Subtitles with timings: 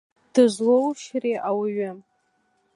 [0.33, 1.89] Дызлоушьри ауаҩы!